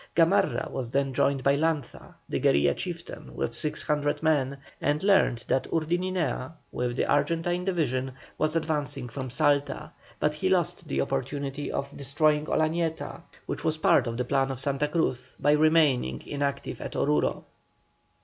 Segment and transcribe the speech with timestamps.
[0.15, 5.69] Gamarra was then joined by Lanza, the Guerilla chieftain, with 600 men, and learned that
[5.71, 11.95] Urdininea, with the Argentine division, was advancing from Salta; but he lost the opportunity of
[11.95, 16.93] destroying Olañeta, which was part of the plan of Santa Cruz, by remaining inactive at
[16.93, 17.43] Oruro.